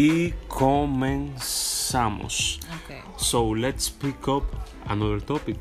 Y 0.00 0.30
comenzamos. 0.46 1.50
Okay. 2.84 3.00
So 3.16 3.52
let's 3.52 3.90
pick 3.90 4.28
up 4.28 4.44
another 4.86 5.20
topic. 5.20 5.58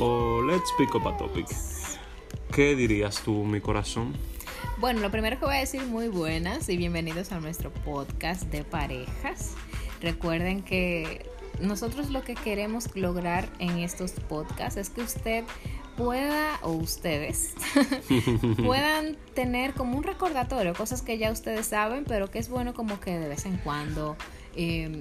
O 0.00 0.40
let's 0.40 0.72
pick 0.78 0.94
up 0.94 1.06
a 1.06 1.14
topic. 1.18 1.44
¿Qué 2.50 2.74
dirías 2.74 3.20
tú, 3.20 3.44
mi 3.44 3.60
corazón? 3.60 4.14
Bueno, 4.78 5.00
lo 5.00 5.10
primero 5.10 5.38
que 5.38 5.44
voy 5.44 5.56
a 5.56 5.58
decir 5.58 5.82
muy 5.82 6.08
buenas 6.08 6.70
y 6.70 6.78
bienvenidos 6.78 7.30
a 7.32 7.40
nuestro 7.40 7.70
podcast 7.70 8.44
de 8.44 8.64
parejas. 8.64 9.52
Recuerden 10.00 10.62
que 10.62 11.26
nosotros 11.60 12.08
lo 12.08 12.22
que 12.24 12.36
queremos 12.36 12.96
lograr 12.96 13.46
en 13.58 13.80
estos 13.80 14.12
podcasts 14.12 14.78
es 14.78 14.88
que 14.88 15.02
usted 15.02 15.44
pueda, 15.96 16.58
o 16.62 16.72
ustedes, 16.72 17.54
puedan 18.64 19.16
tener 19.34 19.74
como 19.74 19.96
un 19.96 20.02
recordatorio, 20.04 20.74
cosas 20.74 21.02
que 21.02 21.18
ya 21.18 21.30
ustedes 21.30 21.66
saben, 21.66 22.04
pero 22.06 22.30
que 22.30 22.38
es 22.38 22.48
bueno 22.48 22.74
como 22.74 23.00
que 23.00 23.18
de 23.18 23.28
vez 23.28 23.46
en 23.46 23.56
cuando 23.58 24.16
eh, 24.56 25.00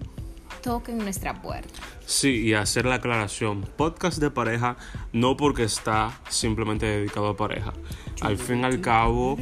toquen 0.62 0.98
nuestra 1.00 1.42
puerta. 1.42 1.80
Sí, 2.06 2.42
y 2.42 2.54
hacer 2.54 2.86
la 2.86 2.96
aclaración. 2.96 3.62
Podcast 3.78 4.20
de 4.20 4.30
pareja 4.30 4.78
no 5.14 5.38
porque 5.38 5.64
está 5.64 6.20
simplemente 6.30 6.86
dedicado 6.86 7.28
a 7.30 7.38
pareja. 7.38 7.74
Al 8.22 8.38
fin 8.38 8.60
y 8.62 8.64
al 8.66 8.80
cabo, 8.80 9.38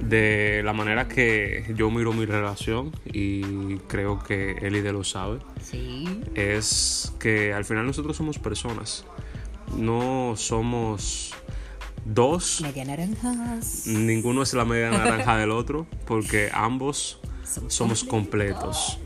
de 0.00 0.62
la 0.64 0.72
manera 0.72 1.08
que 1.08 1.72
yo 1.76 1.90
miro 1.90 2.12
mi 2.12 2.24
relación, 2.24 2.92
y 3.04 3.76
creo 3.88 4.22
que 4.22 4.52
Elide 4.62 4.92
lo 4.92 5.04
sabe, 5.04 5.38
Sí. 5.60 6.04
es 6.34 7.12
que 7.18 7.52
al 7.52 7.64
final 7.64 7.86
nosotros 7.86 8.16
somos 8.16 8.38
personas. 8.38 9.04
No 9.76 10.34
somos 10.36 11.32
dos. 12.04 12.60
Media 12.60 12.84
naranjas. 12.84 13.86
Ninguno 13.86 14.42
es 14.42 14.54
la 14.54 14.64
media 14.64 14.90
naranja 14.90 15.36
del 15.36 15.50
otro, 15.50 15.86
porque 16.06 16.50
ambos 16.52 17.20
somos 17.68 18.04
completos. 18.04 18.98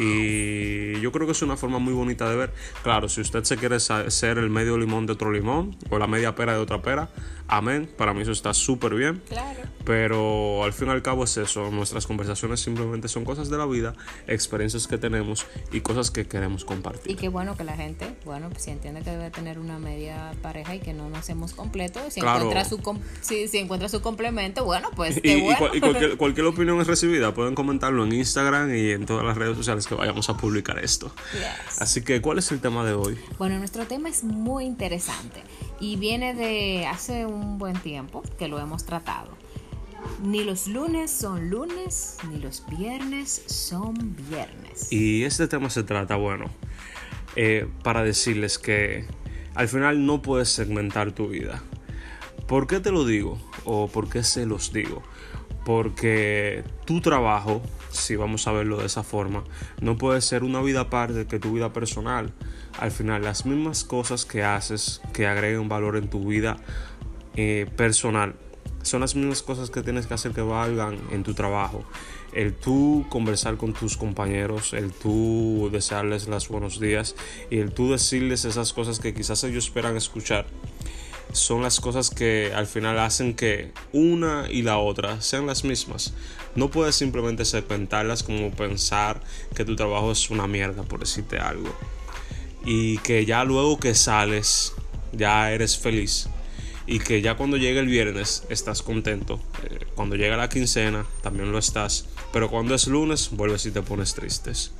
Y 0.00 1.00
yo 1.00 1.12
creo 1.12 1.26
que 1.26 1.32
es 1.32 1.42
una 1.42 1.56
forma 1.56 1.78
muy 1.78 1.92
bonita 1.92 2.28
de 2.28 2.36
ver. 2.36 2.52
Claro, 2.82 3.08
si 3.08 3.20
usted 3.20 3.44
se 3.44 3.56
quiere 3.56 3.78
ser 3.80 4.38
el 4.38 4.50
medio 4.50 4.76
limón 4.78 5.06
de 5.06 5.12
otro 5.14 5.30
limón 5.32 5.76
o 5.90 5.98
la 5.98 6.06
media 6.06 6.34
pera 6.34 6.52
de 6.54 6.58
otra 6.58 6.82
pera, 6.82 7.08
amén. 7.48 7.88
Para 7.96 8.14
mí 8.14 8.22
eso 8.22 8.32
está 8.32 8.54
súper 8.54 8.94
bien. 8.94 9.22
Claro. 9.28 9.60
Pero 9.84 10.62
al 10.64 10.72
fin 10.72 10.88
y 10.88 10.90
al 10.92 11.02
cabo 11.02 11.24
es 11.24 11.36
eso. 11.36 11.70
Nuestras 11.70 12.06
conversaciones 12.06 12.60
simplemente 12.60 13.08
son 13.08 13.24
cosas 13.24 13.50
de 13.50 13.58
la 13.58 13.66
vida, 13.66 13.94
experiencias 14.28 14.86
que 14.86 14.96
tenemos 14.98 15.46
y 15.72 15.80
cosas 15.80 16.10
que 16.10 16.26
queremos 16.26 16.62
Y 16.62 16.66
compartir. 16.66 17.16
qué 17.16 17.28
bueno 17.28 17.56
que 17.56 17.64
la 17.64 17.76
gente, 17.76 18.14
bueno, 18.24 18.48
pues 18.50 18.62
si 18.62 18.70
entiende 18.70 19.02
que 19.02 19.10
debe 19.10 19.30
tener 19.30 19.58
una 19.58 19.78
media 19.78 20.32
pareja 20.40 20.74
y 20.76 20.78
que 20.80 20.92
no 20.92 21.10
nacemos 21.10 21.52
completos, 21.52 22.12
si, 22.14 22.20
Claro. 22.20 22.42
encuentra 22.44 22.64
su 22.64 22.80
com- 22.80 23.00
si, 23.20 23.48
si 23.48 23.58
encuentra 23.58 23.88
su 23.88 24.00
complemento, 24.02 24.64
bueno, 24.64 24.90
pues 24.94 25.16
Y, 25.16 25.20
qué 25.20 25.38
y 25.38 25.40
bueno. 25.42 25.58
cual- 25.58 25.76
y 25.76 25.80
cualquier, 25.80 26.16
cualquier 26.16 26.46
opinión 26.46 26.80
es 26.80 26.86
recibida. 26.86 27.34
Pueden 27.34 27.54
comentarlo 27.56 28.04
en 28.04 28.12
Instagram 28.12 28.74
y 28.74 28.90
en 28.92 29.04
todas 29.04 29.24
las 29.24 29.36
redes 29.36 29.56
sociales 29.56 29.81
que 29.86 29.94
vayamos 29.94 30.28
a 30.28 30.36
publicar 30.36 30.78
esto. 30.78 31.12
Yes. 31.32 31.80
Así 31.80 32.02
que, 32.02 32.20
¿cuál 32.20 32.38
es 32.38 32.50
el 32.52 32.60
tema 32.60 32.84
de 32.84 32.92
hoy? 32.92 33.18
Bueno, 33.38 33.58
nuestro 33.58 33.86
tema 33.86 34.08
es 34.08 34.24
muy 34.24 34.64
interesante 34.64 35.42
y 35.80 35.96
viene 35.96 36.34
de 36.34 36.86
hace 36.86 37.26
un 37.26 37.58
buen 37.58 37.78
tiempo 37.80 38.22
que 38.38 38.48
lo 38.48 38.58
hemos 38.58 38.84
tratado. 38.84 39.36
Ni 40.22 40.44
los 40.44 40.66
lunes 40.66 41.10
son 41.10 41.50
lunes, 41.50 42.16
ni 42.30 42.38
los 42.38 42.64
viernes 42.66 43.42
son 43.46 44.16
viernes. 44.30 44.92
Y 44.92 45.24
este 45.24 45.48
tema 45.48 45.70
se 45.70 45.82
trata, 45.82 46.16
bueno, 46.16 46.46
eh, 47.36 47.68
para 47.82 48.02
decirles 48.02 48.58
que 48.58 49.06
al 49.54 49.68
final 49.68 50.06
no 50.06 50.22
puedes 50.22 50.48
segmentar 50.48 51.12
tu 51.12 51.28
vida. 51.28 51.62
¿Por 52.46 52.66
qué 52.66 52.80
te 52.80 52.90
lo 52.90 53.04
digo? 53.04 53.38
¿O 53.64 53.88
por 53.88 54.08
qué 54.08 54.22
se 54.24 54.46
los 54.46 54.72
digo? 54.72 55.02
Porque 55.64 56.64
tu 56.84 57.00
trabajo, 57.00 57.62
si 57.90 58.16
vamos 58.16 58.46
a 58.46 58.52
verlo 58.52 58.78
de 58.78 58.86
esa 58.86 59.02
forma, 59.02 59.44
no 59.80 59.96
puede 59.96 60.20
ser 60.20 60.42
una 60.42 60.60
vida 60.60 60.80
aparte 60.80 61.26
que 61.26 61.38
tu 61.38 61.52
vida 61.52 61.72
personal. 61.72 62.32
Al 62.78 62.90
final, 62.90 63.22
las 63.22 63.46
mismas 63.46 63.84
cosas 63.84 64.24
que 64.24 64.42
haces 64.42 65.00
que 65.12 65.26
agreguen 65.26 65.68
valor 65.68 65.96
en 65.96 66.08
tu 66.08 66.26
vida 66.26 66.56
eh, 67.36 67.66
personal 67.76 68.34
son 68.82 69.00
las 69.00 69.14
mismas 69.14 69.42
cosas 69.42 69.70
que 69.70 69.82
tienes 69.82 70.06
que 70.06 70.14
hacer 70.14 70.32
que 70.32 70.42
valgan 70.42 70.98
en 71.10 71.22
tu 71.22 71.34
trabajo. 71.34 71.84
El 72.32 72.54
tú 72.54 73.06
conversar 73.08 73.56
con 73.56 73.74
tus 73.74 73.96
compañeros, 73.96 74.72
el 74.72 74.90
tú 74.92 75.68
desearles 75.72 76.28
los 76.28 76.48
buenos 76.48 76.80
días 76.80 77.14
y 77.50 77.58
el 77.58 77.72
tú 77.72 77.92
decirles 77.92 78.44
esas 78.44 78.72
cosas 78.72 78.98
que 78.98 79.14
quizás 79.14 79.44
ellos 79.44 79.66
esperan 79.66 79.96
escuchar 79.96 80.46
son 81.32 81.62
las 81.62 81.80
cosas 81.80 82.10
que 82.10 82.52
al 82.54 82.66
final 82.66 82.98
hacen 82.98 83.34
que 83.34 83.72
una 83.92 84.46
y 84.50 84.62
la 84.62 84.78
otra 84.78 85.20
sean 85.20 85.46
las 85.46 85.64
mismas. 85.64 86.12
No 86.54 86.70
puedes 86.70 86.94
simplemente 86.94 87.44
segmentarlas 87.44 88.22
como 88.22 88.50
pensar 88.50 89.20
que 89.54 89.64
tu 89.64 89.74
trabajo 89.74 90.12
es 90.12 90.30
una 90.30 90.46
mierda, 90.46 90.82
por 90.82 91.00
decirte 91.00 91.38
algo. 91.38 91.74
Y 92.64 92.98
que 92.98 93.24
ya 93.24 93.44
luego 93.44 93.80
que 93.80 93.94
sales, 93.94 94.74
ya 95.12 95.50
eres 95.50 95.78
feliz. 95.78 96.28
Y 96.86 96.98
que 96.98 97.22
ya 97.22 97.36
cuando 97.36 97.56
llegue 97.56 97.80
el 97.80 97.86
viernes 97.86 98.44
estás 98.48 98.82
contento. 98.82 99.40
Eh, 99.64 99.86
Cuando 99.94 100.16
llega 100.16 100.36
la 100.36 100.48
quincena 100.48 101.06
también 101.22 101.50
lo 101.50 101.58
estás. 101.58 102.06
Pero 102.32 102.50
cuando 102.50 102.74
es 102.74 102.86
lunes 102.86 103.30
vuelves 103.30 103.64
y 103.66 103.70
te 103.70 103.82
pones 103.82 104.14
tristes. 104.14 104.72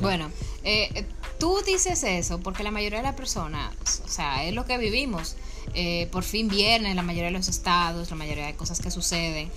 Bueno, 0.00 0.30
eh, 0.64 1.04
tú 1.42 1.58
dices 1.66 2.04
eso 2.04 2.38
porque 2.38 2.62
la 2.62 2.70
mayoría 2.70 2.98
de 2.98 3.02
las 3.02 3.16
personas, 3.16 3.74
o 4.04 4.08
sea, 4.08 4.44
es 4.44 4.54
lo 4.54 4.64
que 4.64 4.78
vivimos. 4.78 5.34
Eh, 5.74 6.08
por 6.12 6.22
fin 6.22 6.46
viernes, 6.46 6.94
la 6.94 7.02
mayoría 7.02 7.32
de 7.32 7.36
los 7.36 7.48
estados, 7.48 8.10
la 8.10 8.16
mayoría 8.16 8.46
de 8.46 8.54
cosas 8.54 8.78
que 8.78 8.92
suceden. 8.92 9.50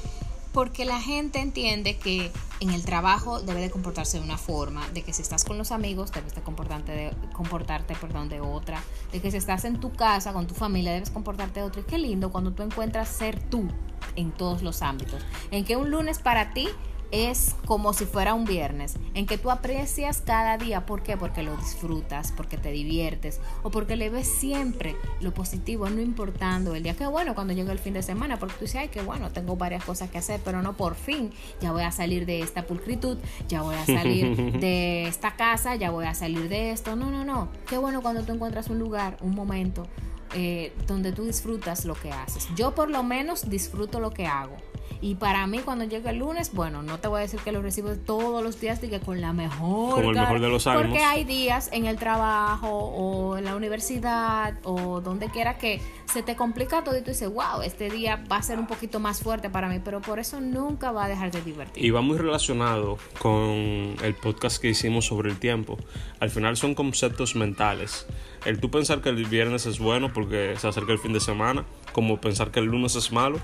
Porque 0.51 0.83
la 0.83 0.99
gente 0.99 1.41
entiende 1.41 1.97
que 1.97 2.31
en 2.59 2.71
el 2.71 2.83
trabajo 2.83 3.39
debe 3.39 3.61
de 3.61 3.69
comportarse 3.69 4.17
de 4.17 4.23
una 4.23 4.39
forma, 4.39 4.89
de 4.95 5.03
que 5.03 5.13
si 5.13 5.21
estás 5.21 5.45
con 5.45 5.59
los 5.59 5.71
amigos 5.71 6.11
debes 6.11 6.33
de 6.33 6.41
comportarte 6.41 6.91
de, 6.91 7.11
comportarte 7.33 7.93
perdón, 7.93 8.29
de 8.29 8.41
otra, 8.41 8.81
de 9.11 9.21
que 9.21 9.29
si 9.29 9.37
estás 9.37 9.63
en 9.63 9.79
tu 9.79 9.93
casa 9.93 10.33
con 10.33 10.47
tu 10.47 10.55
familia 10.55 10.91
debes 10.91 11.11
comportarte 11.11 11.59
de 11.59 11.67
otra. 11.67 11.81
Y 11.81 11.83
qué 11.83 11.99
lindo 11.99 12.31
cuando 12.31 12.51
tú 12.51 12.63
encuentras 12.63 13.09
ser 13.09 13.39
tú 13.39 13.67
en 14.15 14.31
todos 14.31 14.63
los 14.63 14.81
ámbitos. 14.81 15.21
En 15.51 15.63
que 15.65 15.77
un 15.77 15.91
lunes 15.91 16.17
para 16.17 16.51
ti 16.51 16.67
es 17.11 17.55
como 17.65 17.93
si 17.93 18.05
fuera 18.05 18.33
un 18.33 18.45
viernes, 18.45 18.95
en 19.13 19.25
que 19.25 19.37
tú 19.37 19.51
aprecias 19.51 20.21
cada 20.25 20.57
día. 20.57 20.85
¿Por 20.85 21.03
qué? 21.03 21.17
Porque 21.17 21.43
lo 21.43 21.55
disfrutas, 21.57 22.33
porque 22.35 22.57
te 22.57 22.71
diviertes 22.71 23.39
o 23.63 23.71
porque 23.71 23.95
le 23.95 24.09
ves 24.09 24.27
siempre 24.27 24.95
lo 25.21 25.33
positivo, 25.33 25.89
no 25.89 26.01
importando 26.01 26.75
el 26.75 26.83
día. 26.83 26.95
Qué 26.95 27.07
bueno 27.07 27.35
cuando 27.35 27.53
llega 27.53 27.71
el 27.71 27.79
fin 27.79 27.93
de 27.93 28.03
semana, 28.03 28.37
porque 28.37 28.55
tú 28.55 28.65
dices, 28.65 28.81
ay, 28.81 28.89
qué 28.89 29.01
bueno, 29.01 29.31
tengo 29.31 29.55
varias 29.55 29.83
cosas 29.83 30.09
que 30.09 30.17
hacer, 30.17 30.41
pero 30.43 30.61
no 30.61 30.73
por 30.73 30.95
fin. 30.95 31.31
Ya 31.61 31.71
voy 31.71 31.83
a 31.83 31.91
salir 31.91 32.25
de 32.25 32.41
esta 32.41 32.65
pulcritud, 32.65 33.17
ya 33.47 33.61
voy 33.61 33.75
a 33.75 33.85
salir 33.85 34.35
de 34.59 35.07
esta 35.07 35.35
casa, 35.35 35.75
ya 35.75 35.91
voy 35.91 36.05
a 36.05 36.13
salir 36.13 36.49
de 36.49 36.71
esto. 36.71 36.95
No, 36.95 37.11
no, 37.11 37.25
no. 37.25 37.49
Qué 37.67 37.77
bueno 37.77 38.01
cuando 38.01 38.23
tú 38.23 38.33
encuentras 38.33 38.69
un 38.69 38.79
lugar, 38.79 39.17
un 39.21 39.35
momento 39.35 39.87
eh, 40.33 40.73
donde 40.87 41.13
tú 41.13 41.23
disfrutas 41.23 41.85
lo 41.85 41.93
que 41.95 42.11
haces. 42.11 42.47
Yo 42.55 42.75
por 42.75 42.89
lo 42.89 43.03
menos 43.03 43.49
disfruto 43.49 43.99
lo 43.99 44.11
que 44.11 44.25
hago. 44.25 44.57
Y 45.01 45.15
para 45.15 45.45
mí 45.47 45.59
cuando 45.59 45.85
llega 45.85 46.11
el 46.11 46.17
lunes, 46.17 46.51
bueno, 46.53 46.81
no 46.81 46.99
te 46.99 47.07
voy 47.07 47.19
a 47.19 47.21
decir 47.21 47.39
que 47.41 47.51
lo 47.51 47.61
recibo 47.61 47.95
todos 47.95 48.43
los 48.43 48.59
días 48.59 48.79
que 48.79 48.99
con 48.99 49.21
la 49.21 49.33
mejor 49.33 49.95
Con 49.95 50.05
el 50.05 50.15
mejor 50.15 50.39
de 50.39 50.49
los 50.49 50.67
ánimos. 50.67 50.87
Porque 50.87 51.03
hay 51.03 51.23
días 51.23 51.69
en 51.71 51.85
el 51.85 51.97
trabajo 51.97 52.69
o 52.69 53.37
en 53.37 53.45
la 53.45 53.55
universidad 53.55 54.55
o 54.63 55.01
donde 55.01 55.29
quiera 55.29 55.57
que 55.57 55.81
se 56.11 56.23
te 56.23 56.35
complica 56.35 56.83
todo 56.83 56.97
y 56.97 57.01
tú 57.01 57.11
dices, 57.11 57.29
wow, 57.29 57.61
este 57.63 57.89
día 57.89 58.23
va 58.31 58.37
a 58.37 58.41
ser 58.41 58.59
un 58.59 58.67
poquito 58.67 58.99
más 58.99 59.21
fuerte 59.21 59.49
para 59.49 59.67
mí, 59.67 59.81
pero 59.83 60.01
por 60.01 60.19
eso 60.19 60.39
nunca 60.39 60.91
va 60.91 61.05
a 61.05 61.07
dejar 61.09 61.31
de 61.31 61.41
divertir. 61.41 61.83
Y 61.83 61.89
va 61.89 62.01
muy 62.01 62.17
relacionado 62.17 62.97
con 63.19 63.95
el 64.01 64.15
podcast 64.21 64.61
que 64.61 64.69
hicimos 64.69 65.05
sobre 65.05 65.29
el 65.29 65.39
tiempo. 65.39 65.77
Al 66.19 66.29
final 66.29 66.57
son 66.57 66.75
conceptos 66.75 67.35
mentales. 67.35 68.05
El 68.45 68.59
tú 68.59 68.69
pensar 68.69 69.01
que 69.01 69.09
el 69.09 69.25
viernes 69.25 69.65
es 69.65 69.79
bueno 69.79 70.13
porque 70.13 70.55
se 70.59 70.67
acerca 70.67 70.93
el 70.93 70.99
fin 70.99 71.13
de 71.13 71.19
semana, 71.19 71.65
como 71.91 72.21
pensar 72.21 72.51
que 72.51 72.59
el 72.59 72.65
lunes 72.65 72.95
es 72.95 73.11
malo 73.11 73.39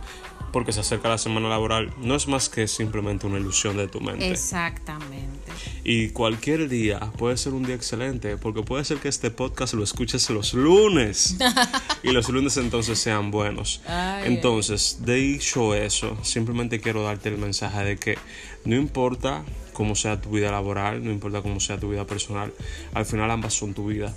porque 0.52 0.74
se 0.74 0.82
acerca 0.82 1.10
la 1.10 1.18
semana 1.18 1.50
laboral, 1.50 1.94
no 2.00 2.16
es 2.16 2.28
más 2.28 2.50
que 2.50 2.68
simplemente 2.68 3.26
una 3.26 3.40
ilusión 3.40 3.78
de 3.78 3.88
tu 3.88 4.02
mente. 4.02 4.30
Exactamente. 4.30 5.52
Y 5.84 6.10
cualquier 6.10 6.68
día 6.68 7.00
puede 7.18 7.38
ser 7.38 7.54
un 7.54 7.64
día 7.64 7.76
excelente, 7.76 8.38
porque 8.38 8.62
puede 8.62 8.84
ser 8.84 8.98
que 8.98 9.08
este 9.08 9.32
podcast 9.32 9.74
lo 9.74 9.84
escuches 9.84 10.30
los 10.30 10.54
lunes 10.54 11.38
y 12.04 12.12
los 12.12 12.30
lunes 12.30 12.58
entonces 12.58 13.00
sean 13.00 13.32
buenos. 13.32 13.82
Ay, 13.88 14.24
entonces, 14.26 15.00
dicho 15.06 15.74
eso, 15.74 16.18
simplemente 16.24 16.82
quiero 16.82 17.04
darte 17.04 17.30
el 17.30 17.38
mensaje 17.38 17.84
de 17.84 17.98
que 17.98 18.18
no 18.66 18.76
importa 18.76 19.44
cómo 19.74 19.96
sea 19.96 20.22
tu 20.22 20.32
vida 20.32 20.52
laboral, 20.52 21.04
no 21.04 21.12
importa 21.12 21.42
cómo 21.42 21.60
sea 21.60 21.80
tu 21.80 21.90
vida 21.90 22.06
personal, 22.06 22.54
al 22.94 23.06
final 23.06 23.32
ambas 23.32 23.54
son 23.54 23.74
tu 23.74 23.88
vida. 23.88 24.14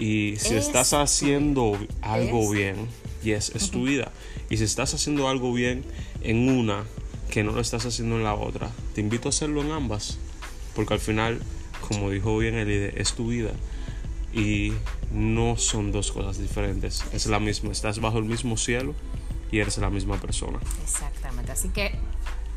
Y 0.00 0.34
si 0.38 0.54
Es 0.56 0.66
estás 0.66 0.92
haciendo 0.94 1.78
algo 2.02 2.42
es- 2.44 2.50
bien, 2.50 2.76
yes, 3.22 3.52
es 3.54 3.70
tu 3.70 3.84
vida. 3.84 4.10
Y 4.48 4.56
si 4.56 4.64
estás 4.64 4.92
haciendo 4.94 5.28
algo 5.28 5.52
bien 5.52 5.84
en 6.22 6.48
una 6.48 6.84
que 7.30 7.44
no 7.44 7.52
lo 7.52 7.60
estás 7.60 7.86
haciendo 7.86 8.16
en 8.16 8.24
la 8.24 8.34
otra, 8.34 8.70
te 8.94 9.00
invito 9.00 9.28
a 9.28 9.30
hacerlo 9.30 9.60
en 9.60 9.70
ambas. 9.70 10.18
Porque 10.74 10.94
al 10.94 11.00
final, 11.00 11.40
como 11.86 12.10
dijo 12.10 12.36
bien 12.38 12.54
Elide, 12.56 13.00
es 13.00 13.12
tu 13.12 13.28
vida. 13.28 13.52
Y 14.32 14.72
no 15.12 15.56
son 15.56 15.92
dos 15.92 16.12
cosas 16.12 16.38
diferentes. 16.38 17.04
Es 17.12 17.26
la 17.26 17.38
misma. 17.38 17.70
Estás 17.72 18.00
bajo 18.00 18.18
el 18.18 18.24
mismo 18.24 18.56
cielo 18.56 18.94
y 19.52 19.58
eres 19.58 19.76
la 19.78 19.90
misma 19.90 20.20
persona. 20.20 20.58
Exactamente. 20.82 21.52
Así 21.52 21.68
que 21.68 21.92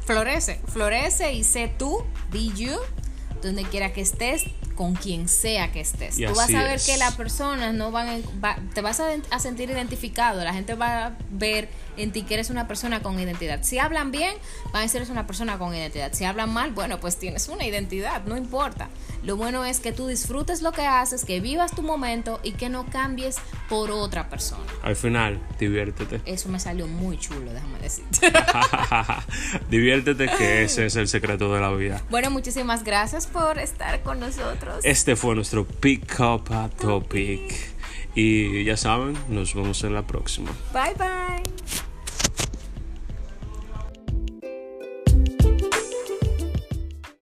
florece, 0.06 0.60
florece 0.68 1.34
y 1.34 1.44
sé 1.44 1.72
tú, 1.78 2.04
be 2.31 2.48
you, 2.56 2.78
donde 3.42 3.63
quiera 3.63 3.92
que 3.92 4.01
estés, 4.01 4.44
con 4.75 4.96
quien 4.96 5.28
sea 5.28 5.72
que 5.72 5.80
estés. 5.81 6.18
Y 6.20 6.25
Tú 6.25 6.34
vas 6.36 6.54
a 6.54 6.64
ver 6.64 6.75
es. 6.75 6.86
que 6.86 6.98
las 6.98 7.16
personas 7.16 7.74
no 7.74 7.92
van, 7.92 8.08
a- 8.10 8.40
va- 8.44 8.58
te 8.74 8.81
vas 8.81 9.00
a, 9.00 9.08
a 9.30 9.40
sentir 9.40 9.70
identificado, 9.70 10.44
la 10.44 10.54
gente 10.54 10.75
va 10.75 11.06
a 11.08 11.12
ver 11.31 11.70
en 11.96 12.12
ti 12.12 12.24
que 12.24 12.34
eres 12.34 12.50
una 12.50 12.68
persona 12.68 13.04
con 13.04 13.20
identidad. 13.20 13.60
Si 13.62 13.78
hablan 13.78 14.12
bien, 14.12 14.34
van 14.72 14.78
a 14.78 14.81
decir 14.81 14.98
eres 14.98 15.10
una 15.10 15.28
persona 15.28 15.60
con 15.60 15.75
identidad. 15.75 16.12
Si 16.14 16.25
hablan 16.25 16.52
mal, 16.52 16.72
bueno, 16.72 17.00
pues 17.00 17.18
tienes 17.18 17.48
una 17.50 17.66
identidad, 17.66 18.24
no 18.25 18.36
importa. 18.36 18.90
Lo 19.24 19.38
bueno 19.38 19.64
es 19.64 19.80
que 19.80 19.92
tú 19.94 20.08
disfrutes 20.08 20.62
lo 20.64 20.72
que 20.72 20.86
haces, 20.88 21.24
que 21.24 21.40
vivas 21.40 21.72
tu 21.76 21.81
momento 21.84 22.40
y 22.44 22.54
que 22.54 22.68
no 22.69 22.86
cambies 22.88 23.36
por 23.69 23.92
otra 23.92 24.28
persona. 24.28 24.64
Al 24.81 24.96
final, 24.96 25.40
diviértete. 25.60 26.19
Eso 26.26 26.50
me 26.50 26.60
salió 26.60 26.88
muy 26.88 27.18
chulo, 27.19 27.54
déjame 27.54 27.80
decirte. 27.80 28.31
diviértete, 29.69 30.28
que 30.38 30.64
ese 30.64 30.86
es 30.88 30.96
el 30.96 31.08
secreto 31.08 31.54
de 31.54 31.62
la 31.62 31.72
vida. 31.72 32.02
bueno, 32.10 32.30
muchísimas 32.31 32.84
gracias 32.84 33.28
por 33.28 33.60
estar 33.60 34.02
con 34.02 34.19
nosotros. 34.65 34.86
Este 34.86 35.15
fue 35.15 35.36
nuestro 35.36 35.65
Pick 35.65 36.19
Up 36.19 36.54
a 36.54 36.69
Topic. 36.69 37.74
Y 38.15 38.63
ya 38.63 38.77
saben, 38.77 39.18
nos 39.30 39.56
vemos 39.56 39.83
en 39.83 39.94
la 39.94 40.06
próxima. 40.06 40.51
Bye 40.71 40.94
bye. 40.98 41.82